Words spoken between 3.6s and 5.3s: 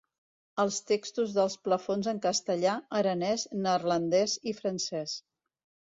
neerlandès i francès.